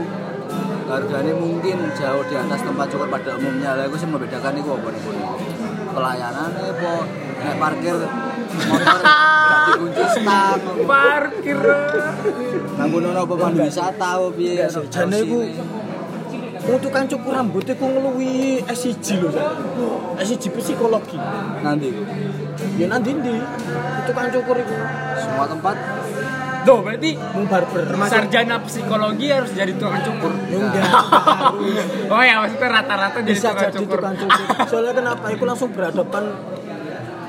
[0.86, 3.74] harganya mungkin jauh di atas tempat cukur pada umumnya.
[3.74, 5.02] Lah itu sih membedakan itu apa nih
[5.90, 6.92] pelayanan apa
[7.42, 7.96] nek parkir
[8.54, 8.98] motor
[9.66, 11.60] dikunci stang Parkir.
[12.76, 15.38] nono apa pandu wisata piye Jane iku
[16.66, 19.30] Wong tukang cukur rambut iku ngeluwi SIG lho.
[20.18, 21.14] SIG psikologi.
[21.62, 21.94] nanti
[22.74, 23.38] Ya nanti ndi?
[24.10, 24.74] Tukang cukur iku
[25.14, 25.76] semua tempat
[26.66, 27.86] Tuh, berarti mung barber.
[28.10, 30.34] sarjana psikologi harus jadi tukang cukur.
[30.50, 31.78] Ya enggak harus.
[32.10, 33.98] Oh ya, maksudnya rata-rata jadi bisa tukang jadi cukur.
[34.02, 34.44] tukang cukur.
[34.74, 35.24] Soalnya kenapa?
[35.30, 36.24] Iku langsung berhadapan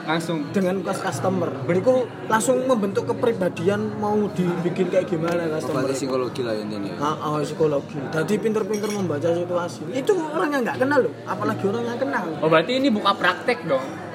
[0.07, 0.49] Langsung.
[0.55, 1.51] dengan customer.
[1.67, 5.83] Iku langsung membentuk kepribadian mau dibikin kayak gimana customer.
[5.83, 7.99] berarti psikologi lah intinya Ah, ah, psikologi.
[7.99, 9.91] Jadi pinter-pinter membaca situasi.
[9.91, 12.25] Itu orang yang nggak kenal loh, apalagi orang yang kenal.
[12.39, 14.06] Oh, berarti ini buka praktek dong.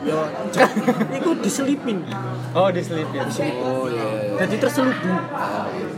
[0.00, 0.16] Yo,
[1.20, 2.00] itu diselipin,
[2.50, 3.20] Oh, diselipin.
[3.60, 5.20] oh iya iya jadi terselubung.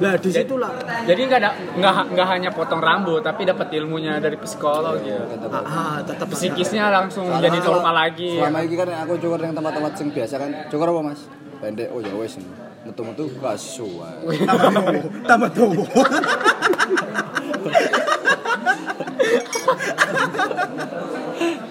[0.03, 0.75] Lah di situ lah.
[1.07, 5.23] Jadi nggak ada nggak nggak hanya potong rambut, tapi dapat ilmunya dari psikolog ya.
[5.47, 8.31] Ah, ah, tetap Psikisnya langsung Soalnya jadi kalau- normal lagi.
[8.35, 10.51] Selama ini kan aku cukur yang tempat-tempat sing biasa kan.
[10.67, 11.21] Cukur apa, Mas?
[11.63, 11.89] Pendek.
[11.95, 12.35] Oh ya wes.
[12.83, 14.35] Metu-metu gak sesuai.
[14.51, 15.07] Tambah tuh.
[15.23, 15.71] Tambah tuh.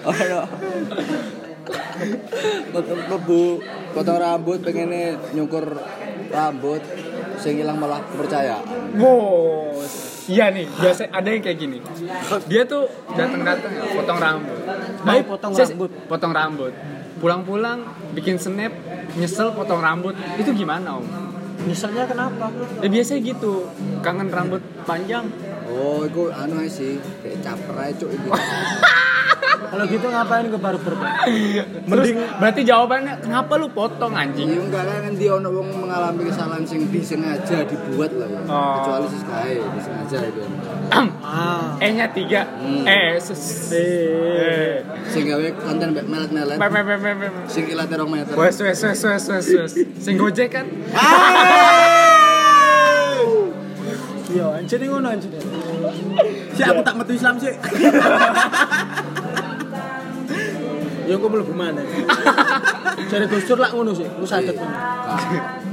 [0.02, 0.40] Oh no.
[2.72, 3.44] Potong lebu,
[3.92, 5.76] potong rambut, pengennya nyukur
[6.32, 6.82] rambut,
[7.38, 8.64] sing hilang malah kepercayaan.
[8.96, 9.76] Wow.
[10.22, 11.78] Iya nih, biasa ada yang kayak gini.
[12.46, 14.58] Dia tuh datang-datang ya, potong rambut.
[15.02, 15.90] Baik, potong saya- rambut.
[16.06, 16.72] Potong rambut.
[17.18, 17.78] Pulang-pulang
[18.14, 18.70] bikin snap,
[19.14, 20.14] nyesel potong rambut.
[20.38, 21.06] Itu gimana, Om?
[21.62, 22.50] Misalnya kenapa?
[22.82, 23.70] Ya biasanya gitu.
[24.02, 25.26] Kangen rambut panjang.
[25.70, 28.28] Oh, itu anu sih, kayak caper aja cuk itu.
[29.72, 30.92] Kalau gitu ngapain ke barber?
[31.00, 31.32] Pak?
[31.88, 34.52] Mending berarti jawabannya kenapa lu potong anjing?
[34.52, 38.40] Iya enggak kan dia ono wong mengalami kesalahan sing disengaja dibuat lah ya.
[38.52, 38.76] Oh.
[38.76, 40.40] Kecuali sis kae disengaja itu.
[41.24, 42.44] Ah, E-nya tiga.
[42.60, 42.84] Hmm.
[42.84, 43.72] Eh, ses.
[43.72, 44.84] Eh.
[45.08, 46.60] Sing gawe konten melet-melet.
[47.48, 48.36] Sing ilate 2 meter.
[48.36, 49.72] Wes wes wes wes wes wes.
[49.96, 50.68] Sing gojek kan?
[54.32, 55.32] iya, anjir ini ngono anjir.
[56.52, 57.56] Si aku tak metu Islam sih.
[61.12, 61.84] Ya kok mlebu mana?
[63.12, 64.56] Jare Gus Dur lak ngono sih, ku sadet.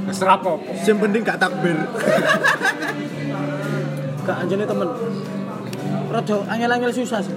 [0.04, 0.60] Wes rapo.
[0.84, 1.80] Yang penting gak takbir.
[4.28, 4.84] Gak anjene temen.
[6.12, 7.32] Rada angel-angel susah sih.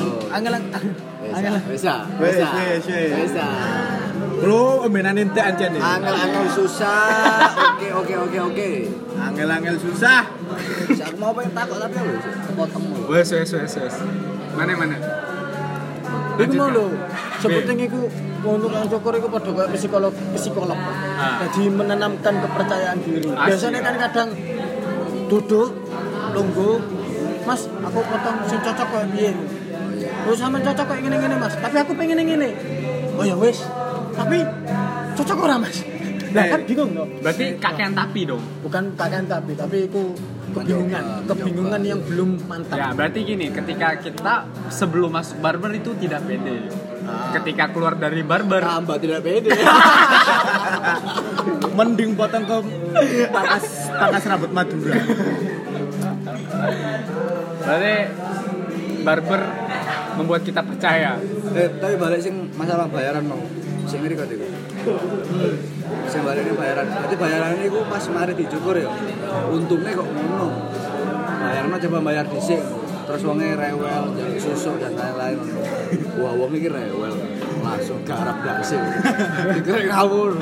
[0.00, 0.32] Oh.
[0.32, 1.60] Angel angel.
[1.68, 2.08] Bisa.
[2.16, 2.48] Wes, Bisa.
[2.56, 2.88] wes.
[2.88, 3.46] Bisa.
[4.40, 5.76] Bro, embenan ente nih.
[5.76, 7.52] Angel-angel susah.
[7.76, 8.70] Oke, oke, oke, oke.
[9.12, 10.24] Angel-angel susah.
[10.88, 12.84] Bisa aku mau pengen takut tapi aku bisa potong.
[13.12, 13.94] Wes wes wes wes.
[14.56, 14.96] Mana mana?
[16.38, 16.86] Iku mau lho,
[17.42, 18.06] sebutin iku
[18.46, 20.78] untuk yang cukur iku padha kayak psikolog psikolog.
[21.18, 21.42] Ah.
[21.42, 23.26] Jadi menanamkan kepercayaan diri.
[23.26, 24.28] Biasanya kan kadang
[25.26, 25.74] duduk
[26.32, 26.98] lungguh
[27.48, 29.32] Mas, aku potong sing cocok kayak piye?
[30.28, 31.56] Oh, sama cocok kayak gini-gini, Mas.
[31.56, 32.52] Tapi aku pengen yang gini.
[33.16, 33.64] Oh ya wis.
[34.12, 34.44] Tapi
[35.16, 35.80] cocok ora, Mas?
[36.36, 37.08] Lah kan bingung dong.
[37.24, 38.44] Berarti kakean tapi dong.
[38.60, 40.12] Bukan pakaian tapi, tapi itu
[40.62, 42.76] kebingungan, kebingungan yang belum mantap.
[42.76, 44.34] Ya, berarti gini, ketika kita
[44.68, 46.68] sebelum masuk barber itu tidak pede.
[47.08, 49.54] Ketika keluar dari barber, Tambah tidak pede.
[51.78, 52.56] Mending potong ke
[53.30, 54.98] pakas pakas rambut Madura.
[57.62, 57.96] berarti
[59.06, 59.40] barber
[60.18, 61.16] membuat kita percaya.
[61.54, 63.40] Eh, tapi balik sing masalah bayaran mau.
[63.86, 64.26] Sing ngeri kok.
[66.18, 66.86] Balik ini bayaran.
[66.88, 67.16] Berarti
[67.64, 68.90] ini pas mari dicukur ya.
[69.48, 70.48] Untungnya kok ngono.
[71.38, 72.60] Bayarnya coba bayar dhisik.
[73.08, 75.40] Terus wonge rewel, jadi susuk dan lain-lain.
[76.20, 77.16] Wah, wong iki rewel.
[77.64, 78.76] Langsung garap dasi.
[79.56, 80.36] Dikira ngawur.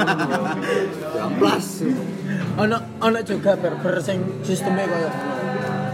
[1.15, 1.87] Amplas.
[2.57, 5.13] ono ono juga barber sing sistemnya kayak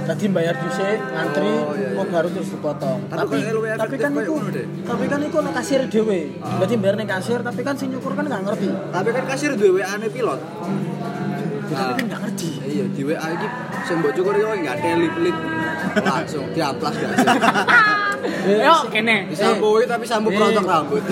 [0.05, 1.95] tadi bayar dhisik ngantri Oh, iya, iya.
[1.95, 3.38] mau baru terus dipotong Tapi tapi
[3.69, 4.67] efektif kan iku deh.
[4.83, 8.25] tapi kan iku ono kasir dhewe berarti bayar ning kasir tapi kan sing nyukur kan
[8.25, 10.41] nggak ngerti Tapi kan kasir duwe WA-ne pilot.
[11.69, 13.47] tapi kan nggak ngerti Iya, di WA iki
[13.83, 15.37] sing mbok cukur iki enggak telip-lip.
[15.95, 17.29] Langsung diamplas gak sih?
[18.65, 19.29] Yo, kene.
[19.29, 20.33] Disampui tapi sampo Eh.
[20.33, 21.03] perontok rambut.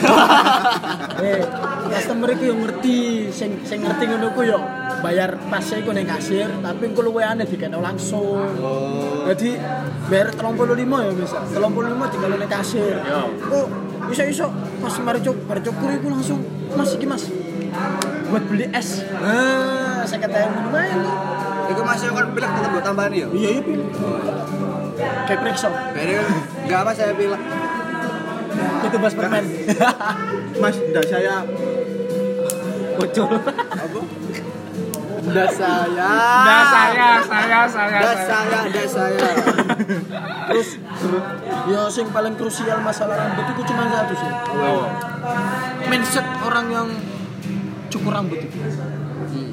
[1.20, 1.42] eh
[1.90, 2.96] customer iki yo ngerti
[3.35, 4.59] sing sing ngerti ngono ku yo
[5.00, 9.26] bayar pas iku ning kasir tapi engko luwe aneh dikene langsung Oh.
[9.31, 9.57] Jadi
[10.11, 11.38] bayar 35 ya bisa.
[11.44, 12.96] 35 tinggal ning kasir.
[13.05, 13.22] Yo.
[13.53, 13.66] Oh,
[14.11, 14.48] iso-iso
[14.81, 16.40] pas mari cuk, mari iku langsung
[16.74, 17.31] Mas iki Mas.
[18.31, 19.07] Buat beli es.
[19.22, 21.14] Ah, saya kata yang lumayan tuh.
[21.70, 23.26] Iku masih kan pilek tetep mbok tambahin ya.
[23.31, 23.87] Iya, iya pilih.
[25.31, 25.68] Kayak periksa.
[25.94, 26.22] Kayaknya
[26.66, 27.42] enggak apa saya pilek.
[28.90, 29.44] Itu bas permen.
[30.62, 31.46] Mas, ndak saya
[33.00, 33.30] Bocor.
[33.32, 34.00] Apa?
[35.20, 36.10] Udah saya.
[36.44, 38.00] Nah, saya, saya, saya.
[38.00, 38.60] Das saya.
[38.68, 39.28] das saya.
[40.52, 40.68] Terus
[41.70, 44.32] ya sing paling krusial masalah rambut itu cuma satu sih.
[44.52, 44.84] Oh.
[45.88, 46.88] Mindset orang yang
[47.88, 48.58] cukur rambut itu.
[48.60, 49.50] Hmm.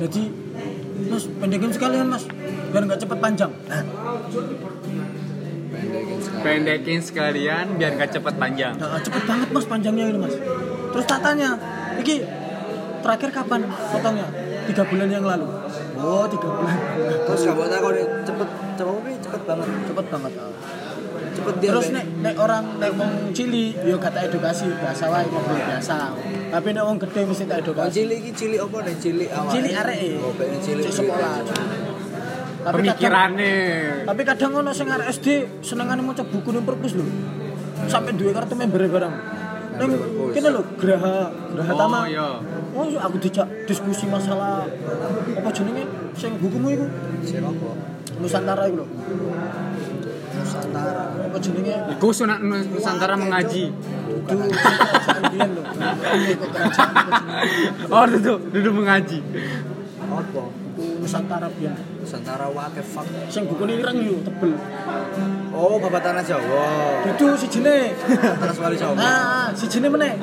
[0.00, 0.22] Jadi
[1.02, 2.24] Mas, pendekin sekalian mas,
[2.70, 3.50] biar nggak cepet panjang.
[3.66, 3.82] Nah,
[5.72, 6.42] Pendekin sekali.
[6.44, 8.74] Pendekin sekalian biar gak cepet panjang.
[8.78, 10.34] Nah, cepet banget mas panjangnya ini mas.
[10.92, 11.56] Terus tak tanya,
[12.02, 12.16] iki
[13.02, 14.26] terakhir kapan potongnya?
[14.62, 15.46] Tiga bulan yang lalu.
[15.98, 16.76] Oh tiga bulan.
[17.26, 19.66] Terus aku nih cepet, cepet tapi cepet banget.
[19.86, 20.32] Cepet banget.
[21.32, 21.68] Cepet dia.
[21.72, 25.96] Terus nek nek orang nek wong cili, yo kata edukasi biasa wae ngobrol biasa.
[26.52, 27.90] Tapi nek wong gede mesti tak Oh, edukasi.
[27.96, 28.94] cili iki cili apa nih?
[29.00, 29.50] Cili awal.
[29.50, 30.00] Cili arek.
[30.20, 30.82] Oh, pengen cili.
[30.86, 31.32] Sekolah.
[32.62, 33.56] Tapi kadang, Pemikirannya.
[34.06, 35.26] tapi kadang ono sing arek SD
[35.66, 37.02] senengane maca buku ning perpus lho.
[37.90, 39.14] Sampai duwe kartu member barang.
[39.72, 40.32] Ning perpus.
[40.36, 41.16] kene lho Graha,
[41.56, 41.98] Graha Tama.
[42.02, 42.28] Oh, iya.
[42.72, 44.64] Oh, aku dijak diskusi masalah
[45.36, 45.84] apa jenenge
[46.16, 46.86] sing bukumu iku
[47.24, 47.70] Sing apa?
[48.20, 48.86] Nusantara iku lho.
[50.32, 51.02] Nusantara.
[51.28, 51.76] Apa jenenge?
[51.96, 53.72] Iku sunat Nusantara mengaji.
[54.28, 55.62] Kerajaan biyen lho.
[55.72, 56.34] Jenenge?
[57.88, 59.18] Oh, duduk, duduk mengaji.
[60.04, 60.42] Apa?
[61.00, 61.76] Nusantara biyen.
[62.00, 63.06] Nusantara the fuck?
[63.32, 64.52] Sing bukune ireng lho, tebel.
[65.52, 66.64] Oh, Bapak Tanah Jawa.
[67.12, 67.92] Itu sijine.
[68.08, 68.96] Terus wali Jawa.
[68.96, 70.16] Nah, sijine meneh.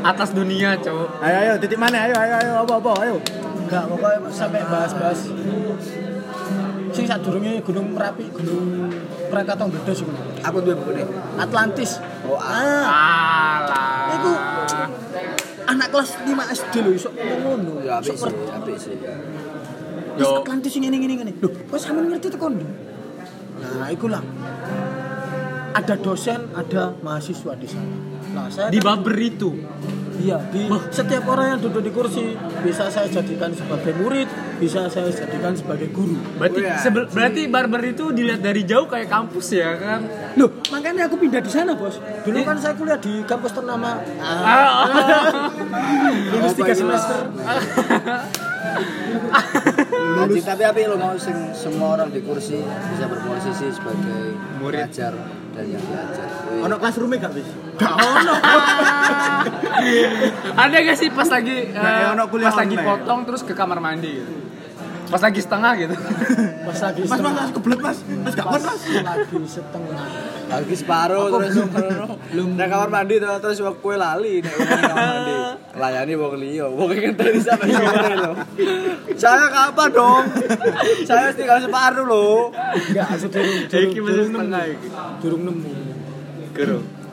[0.00, 1.20] Atas dunia, cowok.
[1.20, 2.08] Ayo ayo titik mana?
[2.08, 3.16] Ayo ayo ayo apa apa ayo.
[3.68, 5.28] Enggak, pokoknya sampai bahas-bahas
[6.90, 8.90] sing sadurunge Gunung Merapi, Gunung
[9.30, 10.08] Krakatau gede sih.
[10.42, 11.06] Apa duwe buku nih?
[11.38, 12.00] Atlantis.
[12.26, 12.82] Oh, ah.
[13.62, 14.16] Alah.
[14.16, 14.32] Iku
[15.70, 17.84] anak kelas 5 SD lho iso ngono.
[17.84, 18.96] Ya apik sih, apik sih.
[20.18, 20.42] Yo.
[20.42, 21.32] Atlantis ini ini ini.
[21.38, 22.58] Loh, kok sampean ngerti tekon?
[23.60, 24.20] Nah, ikulah.
[25.70, 27.94] Ada dosen, ada mahasiswa di sana.
[28.30, 29.50] Nah, saya Di kan- baber itu.
[30.20, 34.28] Iya, di setiap orang yang duduk di kursi bisa saya jadikan sebagai murid,
[34.60, 36.12] bisa saya jadikan sebagai guru.
[36.36, 36.76] Berarti Oh, iya.
[37.08, 40.04] berarti barber itu dilihat dari jauh kayak kampus ya kan?
[40.36, 41.96] Loh, makanya aku pindah di sana, Bos.
[42.20, 43.96] Dulu kan saya kuliah di kampus ternama.
[44.20, 44.84] Ah, Ah.
[46.28, 47.18] lulus Oh, tiga Pak, semester.
[50.10, 50.42] Lulus.
[50.42, 54.90] Tapi apa lo mau sing semua orang di kursi bisa berposisi sebagai Murid.
[54.90, 55.14] pengajar
[55.50, 56.28] dan yang diajar.
[56.66, 57.48] Ono classroom gak bis?
[57.78, 58.34] Gak ono.
[60.62, 61.56] Ada gak sih pas lagi
[62.10, 64.32] ono kuliah pas lagi potong terus ke kamar mandi gitu.
[65.10, 65.94] Pas lagi setengah gitu.
[66.62, 67.34] Pas lagi Mas mas setengah.
[67.34, 67.98] mas kebelet mas.
[68.06, 68.78] Mas gak kuat mas.
[68.86, 69.98] lagi setengah.
[70.50, 71.54] Lagi separuh terus
[72.34, 75.34] belum nek kamar mandi tuh, terus wong kue lali nang kamar mandi.
[75.78, 78.32] Layani wong liya, wong ngenteni sampai sore lho.
[79.14, 80.26] Saya kapan dong?
[81.06, 82.50] Saya tinggal separuh loh.
[82.50, 84.50] Enggak, aku durung Iki durung nemu.
[85.22, 85.72] Durung nemu.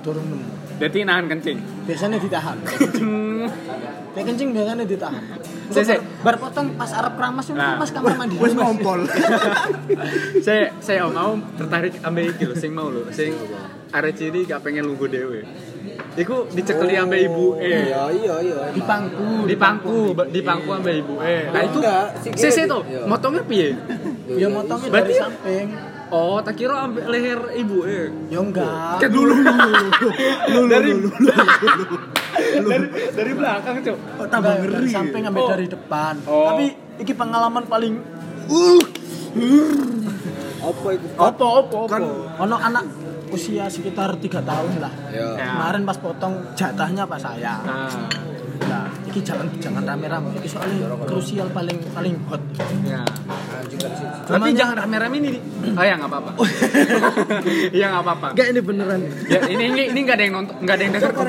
[0.01, 0.56] Durung nemu.
[0.77, 1.57] Jadi nahan kencing.
[1.89, 2.57] Biasanya ditahan.
[4.13, 5.23] Kayak kencing biasanya ditahan.
[5.69, 5.99] Sik, sik.
[6.25, 7.77] Bar potong pas arep keramas itu Nah.
[7.77, 8.35] pas kamar mandi.
[8.37, 9.05] Wis ngompol.
[10.39, 13.35] saya saya mau tertarik ambil iki lho sing mau lho sing
[13.91, 15.41] arek ciri gak pengen lungguh dhewe.
[16.17, 17.93] Iku dicekeli ambek ibu eh.
[17.93, 18.59] Iya iya iya.
[18.73, 19.45] di pangku.
[19.45, 21.45] Di pangku, di pangku ambek ibu eh.
[21.53, 23.01] Nah itu di- tuh, iya.
[23.05, 23.69] motongnya piye?
[24.41, 25.67] Ya motongnya Berarti- dari samping.
[26.09, 28.07] Oh, tak kira ambek leher ibu eh.
[28.27, 28.97] Ya enggak.
[28.97, 29.33] Kan dulu
[30.65, 30.91] dari
[32.57, 33.97] dari dari belakang, Cuk.
[34.15, 34.87] Oh, tambah ngeri.
[34.87, 35.49] samping sampai Oh.
[35.49, 36.13] dari depan.
[36.23, 36.47] Oh.
[36.49, 36.65] Tapi
[36.97, 37.93] iki pengalaman paling
[40.57, 41.05] Apa itu?
[41.13, 42.25] Opo opo Kan opo.
[42.39, 42.83] ono anak
[43.27, 44.93] usia sekitar tiga tahun lah.
[45.11, 45.35] Ya.
[45.37, 47.59] Kemarin pas potong jatahnya pas saya.
[47.61, 47.91] Nah,
[49.07, 50.29] iki jangan jangan rame-rame.
[50.37, 52.41] Iki soalnya krusial paling paling hot.
[52.83, 53.01] ya.
[53.67, 53.87] Situ.
[54.27, 55.29] Tapi jangan rame-rame ini.
[55.75, 56.31] Oh ya nggak apa-apa.
[57.71, 58.27] Iya nggak apa-apa.
[58.35, 59.01] Enggak ini beneran.
[59.27, 61.11] Ya, ini ini ini nggak ada yang nonton, nggak ada yang denger.
[61.15, 61.25] kok.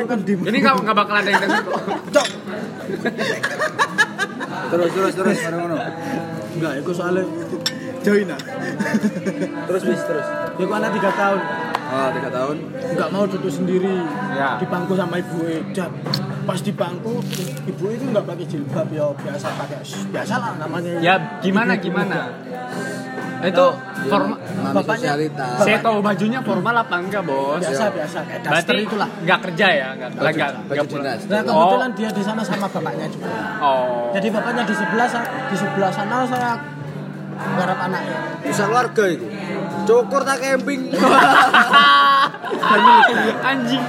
[0.51, 1.61] Ini nggak nggak bakal ada yang denger.
[1.63, 1.83] kok.
[2.15, 2.29] Cok.
[4.69, 5.39] Terus terus terus.
[6.59, 7.25] Enggak, itu soalnya
[8.03, 8.31] join.
[9.69, 10.27] Terus bis terus.
[10.59, 11.41] ya anak tiga tahun
[11.89, 12.57] Oh, tiga tahun.
[12.69, 13.95] nggak mau duduk sendiri
[14.31, 14.57] Ya.
[14.57, 15.41] di bangku sama ibu
[15.73, 15.89] dan
[16.45, 17.17] pas di bangku
[17.65, 22.29] ibu itu nggak pakai jilbab ya biasa pakai biasa lah namanya Ya gimana gimana?
[23.39, 23.67] Itu
[24.05, 24.35] formal.
[24.35, 25.15] Mami Bapaknya-.
[25.57, 27.63] Saya tahu bajunya formal apa enggak, Bos?
[27.63, 31.21] biasa biasa kayak Berarti daster itulah nggak kerja ya, nggak nggak nggak nggak dinas.
[31.25, 34.11] nah kebetulan dia di sana sama bapaknya juga Oh.
[34.11, 35.09] jadi bapaknya di sebelah
[35.47, 36.51] di sebelah sana saya
[37.39, 39.27] garap anaknya Bisa keluarga itu.
[39.89, 40.93] Cukur tak camping.
[43.49, 43.85] Anjing.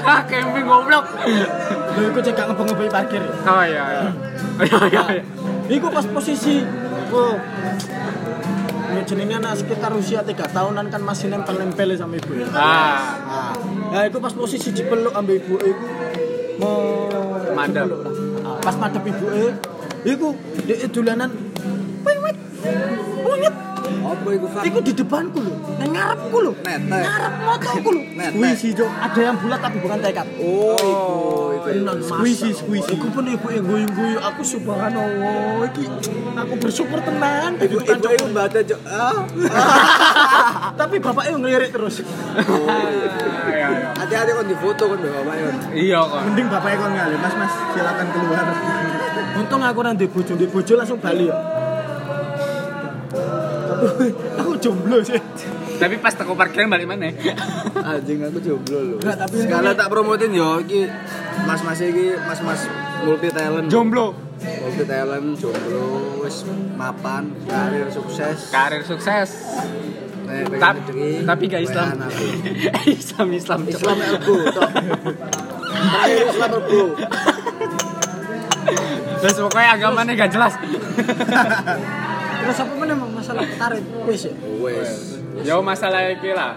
[0.00, 1.04] Ah, camping goblok.
[1.92, 4.02] lo ikut cek ngebeng-ngebeng parkir ya Oh iya iya.
[4.64, 5.02] Iya iya.
[5.12, 5.22] iya.
[5.68, 6.64] Iku pas posisi
[7.12, 7.36] oh,
[8.96, 12.48] ya jenenge anak sekitar usia tiga tahunan kan masih nempel-nempel sama ibu ya.
[12.56, 13.52] Ah, Nah,
[13.92, 15.86] nah itu pas posisi dipeluk ambil ibu iku
[16.56, 17.12] mau.
[17.52, 19.44] Ah, Pas madep ibu e,
[20.08, 20.32] iku
[20.64, 21.28] dia dolanan
[22.08, 22.36] wiwit.
[23.20, 23.71] Wiwit.
[24.02, 24.62] Apa itu Fak?
[24.66, 26.52] Iku di depanku lho, nang ngarepku lho.
[26.62, 27.02] Netek.
[27.02, 28.02] Ngarep motorku lho.
[28.12, 28.90] Squeezy, Cok.
[28.90, 30.26] Ada yang bulat tapi bukan tekad.
[30.42, 31.14] Oh, iku
[31.56, 31.68] iku.
[31.72, 32.58] Tenan, Squeezy, masa.
[32.62, 32.92] squeezy.
[32.98, 35.84] Iku pun ibu yang guyu-guyu aku subhanallah iki
[36.32, 38.80] aku bersyukur tenan Ibu Itu kan, ibu ibu baca cok.
[38.90, 39.20] Ah.
[40.80, 43.88] tapi bapaknya ngelirik terus iya iya.
[43.94, 45.54] Hati-hati kan di foto kan bapak Pak Yon.
[45.76, 46.20] Iya kok.
[46.26, 48.46] Mending bapaknya kon ngali, Mas Mas silakan keluar.
[49.32, 51.36] untung aku nanti bojo di bojo langsung bali ya
[54.38, 55.20] aku jomblo sih
[55.76, 57.10] Tapi pas teko parkiran balik mana?
[57.82, 58.96] Anjing aku jomblo loh.
[59.02, 60.86] Enggak, tapi sekali tak promotin yo iki
[61.42, 62.70] mas-mas iki mas-mas
[63.02, 63.66] multi talent.
[63.66, 64.14] Jomblo.
[64.42, 65.86] Multi talent, jomblo,
[66.22, 66.46] wis
[66.78, 68.54] mapan, karir sukses.
[68.54, 69.58] Karir sukses.
[70.22, 71.98] Nek pengen Tapi, gak Islam.
[71.98, 72.26] aku.
[72.86, 73.60] Islam Islam.
[73.66, 73.96] Islam.
[73.98, 76.94] Terakhir Islam ergo.
[79.22, 80.54] Terus pokoknya agamanya gak jelas.
[82.42, 84.90] terus apa mana masalah tarik wis ya Wes.
[85.42, 86.54] Yo masalah iki lah.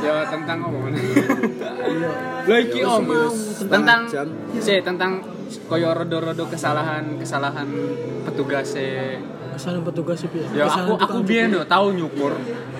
[0.00, 0.98] Yo tentang apa mana?
[2.48, 3.04] Lo iki om
[3.68, 4.28] tentang jam.
[4.56, 5.20] si tentang
[5.66, 7.68] koyo rodo-rodo kesalahan kesalahan
[8.24, 8.72] petugas
[9.58, 12.32] kesalahan petugas sih ya Ya aku aku biyen yo tahu nyukur.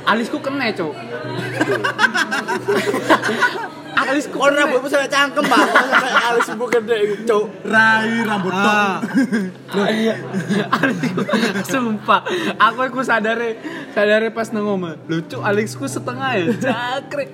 [0.08, 0.72] Alisku kena,
[4.00, 4.10] Cuk.
[4.10, 5.64] Alisku Kon rambutmu sampe cangkem, Pak.
[5.68, 6.96] Sampe alis ibu gede
[7.28, 7.44] cuk.
[7.68, 8.98] Rai rambut tok.
[10.70, 11.20] Alisku
[11.70, 12.20] sumpah
[12.58, 13.56] aku iku sadare
[13.94, 17.30] sadare pas nang omah lucu alisku setengah ya cakrik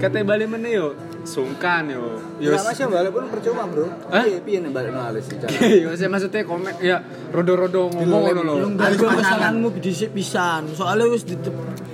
[0.00, 3.86] kate balik meneh yo sungkan yo yo Ya Mas ya balik pun percuma, Bro.
[4.08, 4.24] Hah?
[4.24, 5.46] Piye nek balik alis iki.
[5.84, 11.28] yo saya maksudnya komen ya rodo-rodo ngomong ngono lho dari kesalahanmu dhisik pisan soalnya wis
[11.28, 11.36] di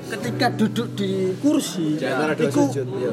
[0.06, 3.10] ketika duduk di kursi iku sujud, iya.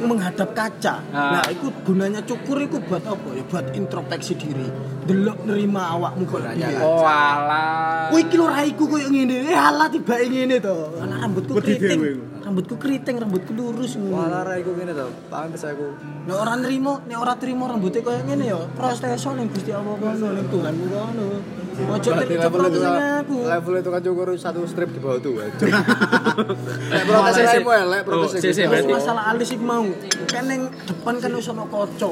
[0.00, 1.02] Menghadap kaca.
[1.14, 1.38] Ah.
[1.38, 3.28] Nah, itu gunanya cukur itu buat apa?
[3.34, 4.68] Ya buat introspeksi diri.
[5.04, 6.80] Delok nerima awakmu kok piye.
[6.80, 9.48] oh alah Kuwi iki lho raiku koyo ngene.
[9.48, 10.76] Eh alah tiba ngene to.
[10.96, 12.00] Ana rambutku keriting.
[12.40, 14.00] Rambutku keriting, rambutku lurus.
[14.00, 15.06] Wala ra iku ngene to.
[15.28, 15.92] Pantes aku.
[16.24, 20.26] Nek ora nrimo, nek ora trimo rambutnya koyo ngene ya, prosteso ning Gusti Allah kono,
[20.32, 21.26] ning Tuhanmu kono.
[21.74, 23.36] Ojo level itu aku.
[23.50, 25.34] level itu kan cukur satu strip di bawah tuh.
[25.36, 28.88] Nek protes lainmu elek, protes Oh, gitu.
[28.88, 29.84] masalah alis iki mau.
[30.30, 32.10] Kan ning depan kan wis ana kaca.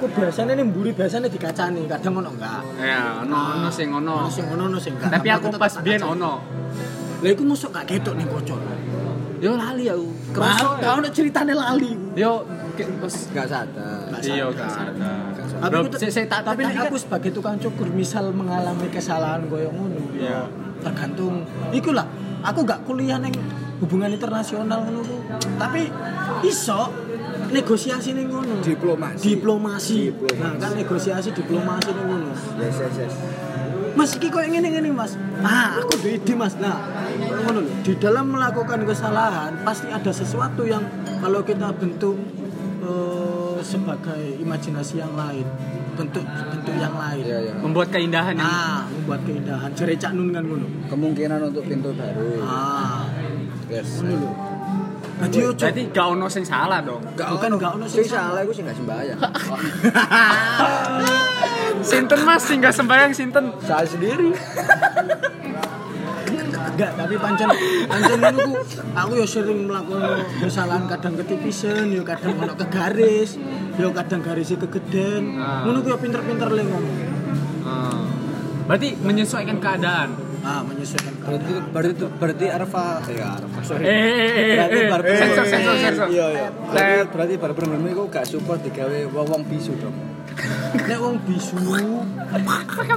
[0.00, 2.64] Ku biasanya nih mburi biasanya dikacani, kadang ono enggak.
[2.80, 5.12] ya ono ono sing ono Ono sing ono ono sing enggak.
[5.12, 6.32] tapi aku pas biyen ono
[7.20, 8.56] Lah iku mosok gak ketok ning kaca.
[9.36, 11.92] yo lali aku Kerasa gak ono ceritane lali.
[12.14, 12.48] yo
[12.96, 14.08] pas Gak sadar.
[14.22, 14.88] iya kan
[15.60, 19.44] Tapi Bro, aku- saya- tak- tapi tapi nek aku sebagai tukang cukur misal mengalami kesalahan
[19.44, 20.16] koyo ngono.
[20.16, 20.48] Iya.
[20.80, 22.08] Tergantung iku lah.
[22.42, 23.36] Aku gak kuliah ning
[23.76, 25.04] hubungan internasional ngono
[25.56, 25.92] tapi
[26.42, 26.88] iso
[27.50, 28.62] negosiasi ning ngono.
[28.62, 29.22] Diplomasi.
[29.34, 29.98] Diplomasi.
[30.10, 30.40] Diplomasi.
[30.40, 32.30] Nah, kan negosiasi diplomasi ning ngono.
[32.58, 33.14] Yes, yes, yes.
[33.90, 35.18] Mas iki koyo ngene-ngene Mas.
[35.42, 36.54] Ah, aku duwe ide Mas.
[36.56, 36.78] Nah,
[37.18, 37.72] ngono lho.
[37.82, 40.86] Di dalam melakukan kesalahan pasti ada sesuatu yang
[41.18, 42.14] kalau kita bentuk
[42.80, 45.42] eh, sebagai imajinasi yang lain,
[45.98, 47.22] bentuk bentuk yang lain.
[47.26, 47.54] Iya, iya.
[47.58, 49.68] Membuat keindahan yang Ah, membuat keindahan.
[49.74, 50.66] Jare Cak Nun kan ngono.
[50.86, 52.40] Kemungkinan untuk pintu baru.
[52.46, 53.04] Ah,
[53.70, 54.02] Yes.
[54.02, 54.49] ngono
[55.20, 57.02] Jadi ojo Berarti gak ono sing salah dong.
[57.12, 59.18] Bukan, gak ono sing sing salah iku sing gak sembayang.
[61.90, 63.44] Sinten Mas sing gak sembayang sinten?
[63.64, 64.32] Saya sendiri.
[66.80, 67.48] enggak, tapi pancen
[67.92, 68.52] pancen ngono ku
[68.96, 73.36] aku ya sering melakukan kesalahan kadang ketipisen, ya kadang ono ke garis,
[73.76, 75.36] ya kadang garisnya kegeden.
[75.36, 75.68] Ah.
[75.68, 76.98] Ngono ku ya pinter-pinter le ngomong.
[77.68, 78.00] Ah.
[78.64, 80.29] Berarti menyesuaikan keadaan.
[80.40, 81.68] Ah, menyesuaikan Berarti keadaan.
[81.70, 83.58] berarti berarti Arfa ya Arfa.
[83.60, 83.84] Sorry.
[83.84, 86.06] Eh, eh, eh, Berarti eh, barber sensor, sensor, sensor.
[86.08, 86.48] Iya, iya.
[86.48, 89.96] Berarti berarti barber menurutmu iku gak support digawe wong bisu dong.
[90.80, 91.56] Nek wong bisu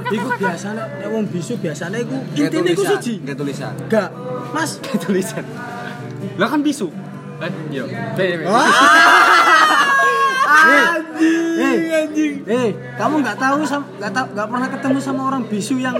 [0.08, 3.20] iku biasane nek wong bisu biasane iku intine iku siji.
[3.20, 3.74] kayak tulisan.
[3.76, 4.08] Enggak.
[4.54, 5.44] Mas, Tulisan.
[6.40, 6.88] Lah kan bisu.
[7.42, 7.84] Eh, iya.
[11.14, 11.62] Be, be.
[11.62, 12.32] Anjing, anjing.
[12.44, 15.94] Eh, kamu nggak tahu sam- nggak tahu nggak pernah ketemu sama orang bisu yang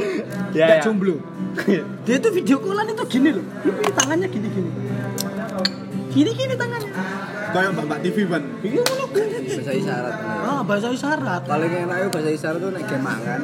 [0.51, 0.83] Ya, nggak ya.
[0.83, 1.17] jomblo.
[2.05, 3.45] Dia tuh video callan itu gini loh.
[3.63, 4.71] Ini tangannya gini gini.
[6.09, 6.91] Gini gini tangannya.
[7.51, 8.43] Kayak Mbak TV ban.
[8.61, 9.37] Iya ngono gini.
[9.47, 10.15] Bahasa isyarat.
[10.43, 11.43] Ah, bahasa isyarat.
[11.45, 13.41] Paling enak itu bahasa isyarat tuh nek game mangan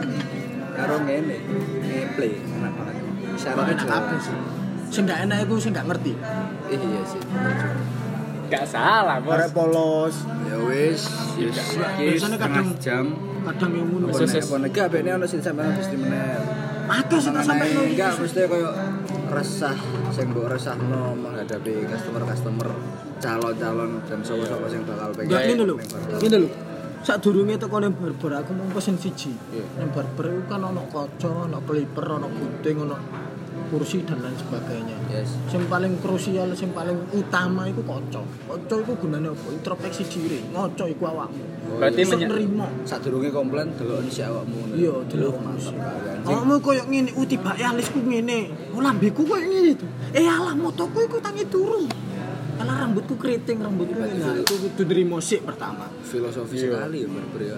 [0.73, 1.37] karo ngene.
[1.81, 2.95] Ngeplay enak banget.
[3.33, 3.99] Isyaratnya Enak jelas.
[4.01, 4.35] apa sih?
[4.91, 6.13] Sing nggak enak iku sing nggak ngerti.
[6.67, 7.23] Eh, Iya sih.
[8.51, 9.31] Gak salah, Bos.
[9.33, 10.15] Arek polos.
[10.45, 11.07] Ya wis,
[11.39, 13.05] wis iki Biasanya setengah kadang- jam.
[13.41, 14.07] Kadang yang ngono.
[14.07, 14.45] Apa Sus, nek sus.
[14.45, 16.43] apa nek gak bekne ono sing sampean mesti menel.
[16.91, 18.71] Ada sih tak sampai Mengenai enggak mesti koyo
[19.31, 19.77] resah
[20.11, 22.69] sing mbok resahno menghadapi customer-customer
[23.17, 25.31] calon-calon dan sapa-sapa sing bakal pengen.
[25.31, 25.77] Enggak ngene lho.
[26.19, 26.49] Ngene lho.
[27.01, 29.31] Sak durunge teko ning barber aku mau pesen siji.
[29.55, 29.65] Iya.
[29.79, 32.97] Ning barber iku kan ono kaca, ono clipper, ono gunting, ono
[33.71, 34.97] kursi dan lain sebagainya.
[35.11, 35.39] Yes.
[35.55, 39.49] yang paling krusial yang paling utama itu kocok kocok itu gunanya apa?
[39.55, 40.39] Introspeksi diri.
[40.51, 41.43] Ngocok itu awakmu.
[41.43, 41.79] Oh, iya.
[41.79, 42.27] Berarti menya...
[42.27, 42.67] nerima.
[42.83, 44.59] saat durungnya komplain dulu ini si awakmu.
[44.75, 45.27] Iya dulu
[46.27, 49.87] awakmu koyok uti utibak oh, ya alisku oh, lambiku koyok gini itu.
[50.11, 51.87] Eh alah motoku itu tangi turun
[52.61, 55.89] karena rambutku keriting rambutku ini nah, itu itu nerimo sih pertama.
[56.05, 56.65] Filosofi iya.
[56.69, 57.55] sekali ya barber ya.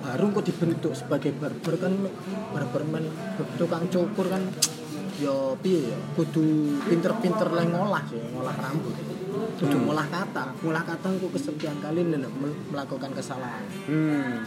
[0.00, 1.92] Baru kok dibentuk sebagai barber kan
[2.56, 3.04] barberman
[3.60, 4.48] tukang cukur kan
[5.18, 6.44] ya piye ya kudu
[6.82, 8.94] pinter-pinter lah ngolah sih ngolah rambut
[9.56, 12.32] kudu ngolah kata ngolah kata aku kesekian kali mel-
[12.68, 14.40] melakukan kesalahan Hmm.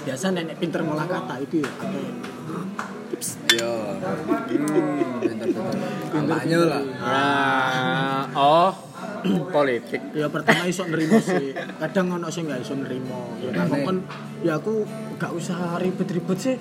[0.00, 2.06] biasa nenek pinter ngolah kata itu ya akeh.
[3.52, 3.72] Yo.
[4.48, 5.62] Pinter-pinter.
[6.10, 6.82] Kampanye lah.
[6.98, 8.72] Ah, oh,
[9.56, 10.00] politik.
[10.12, 13.96] ya pertama iso nerimo sih kadang ono sing gak iso nerimo ya kan
[14.42, 14.84] ya aku
[15.16, 16.56] gak usah ribet-ribet sih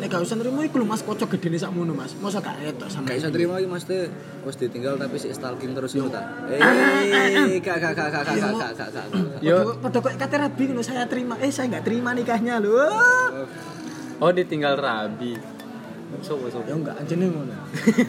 [0.00, 2.12] Nek gak usah nerimo iku lho Mas kocok gedene sakmono Mas.
[2.20, 3.08] Masa gak etok sama.
[3.08, 4.08] Gak bisa terima lagi mas teh
[4.44, 6.20] wis ditinggal tapi si stalking terus itu ta.
[6.50, 9.06] Eh, kak kak kak kak kak kak kak kak.
[9.40, 9.76] Yo.
[9.80, 11.40] Padha kok kate rabi ngono saya terima.
[11.40, 12.76] Eh saya nggak terima nikahnya lho.
[14.20, 15.36] Oh, ditinggal rabi.
[16.20, 16.68] Sopo sopo.
[16.68, 17.56] Ya enggak anjene ngono.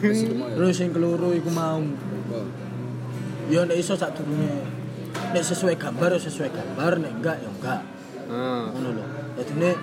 [0.56, 1.80] Terus sing keloro iku mau.
[3.50, 4.62] Ya nek iso sak durunge.
[5.32, 7.80] Nek sesuai gambar ya sesuai gambar, nek enggak ya enggak.
[8.28, 8.70] Hmm.
[8.76, 9.04] Ngono lho.
[9.34, 9.76] Dadi nek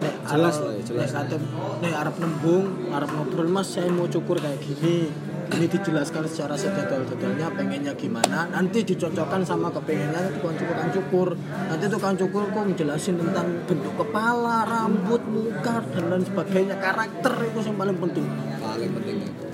[0.00, 1.10] nek Jelas lah ya, jelas.
[1.12, 1.42] Nek
[1.82, 2.64] nek arep nembung,
[2.94, 5.10] arep ngobrol Mas, saya mau cukur kayak gini.
[5.50, 8.46] Ini dijelaskan secara sedetail-detailnya pengennya gimana.
[8.54, 11.28] Nanti dicocokkan sama kepengennya tukang cukur tukang cukur.
[11.66, 16.78] Nanti tukang cukur kok ngejelasin tentang bentuk kepala, rambut, muka dan lain sebagainya.
[16.78, 18.26] Karakter itu yang paling penting.
[18.62, 19.09] Paling penting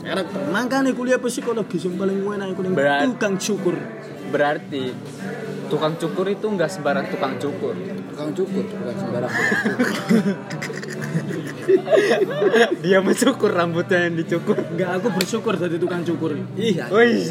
[0.06, 0.38] Karakter.
[0.54, 3.00] Makanya kuliah psikologi yang paling enak itu Berat.
[3.10, 3.74] tukang cukur.
[4.30, 4.94] Berarti
[5.66, 7.74] tukang cukur itu nggak sembarang tukang cukur.
[8.14, 9.32] Tukang cukur bukan sembarang.
[12.84, 14.54] Dia mencukur rambutnya yang dicukur.
[14.54, 16.38] Enggak, aku bersyukur jadi tukang cukur.
[16.54, 16.86] Iya.
[16.90, 17.26] Wih,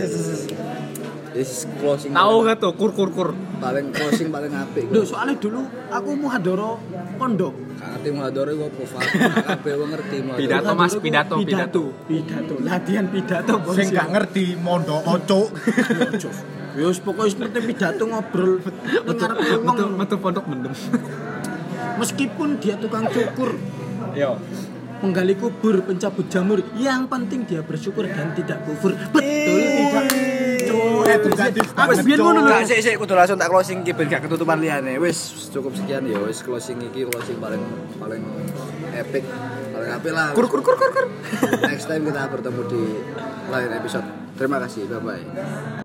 [1.35, 2.15] Is closing.
[2.15, 3.35] tahu gak tuh kur kur kur.
[3.59, 4.87] Paling closing paling apik.
[4.87, 6.79] Duh, soalnya dulu aku muhadoro
[7.19, 7.51] pondok.
[7.85, 8.99] Kate muhadore gua profil.
[9.45, 10.41] Kabeh wong ngerti muhadore.
[10.41, 13.53] Pidato, Mas, pidato, pidato, pidato, latihan pidato.
[13.61, 13.75] bos.
[13.77, 15.41] Sing gak ngerti mondok oco.
[16.75, 20.75] Ya wis pokoke seperti pidato ngobrol Metu, ngarep metu, pondok mendem.
[21.95, 23.55] Meskipun dia tukang cukur,
[24.11, 24.35] Yo.
[24.99, 28.91] menggali kubur, pencabut jamur, yang penting dia bersyukur dan tidak kufur.
[28.91, 30.34] Betul tidak?
[31.05, 32.55] Edukatif banget, biyen ngono lho.
[32.65, 34.97] Sik sik kudu langsung tak closing iki ben gak ketutupan liyane.
[34.99, 37.61] Wis cukup sekian ya wis closing iki closing paling
[37.97, 38.23] paling
[38.93, 39.23] epic
[39.73, 40.31] paling apik lah.
[40.35, 41.05] Kur kur kur kur.
[41.65, 42.83] Next time kita bertemu di
[43.51, 44.07] lain episode.
[44.35, 44.87] Terima kasih.
[44.91, 45.23] Bye bye.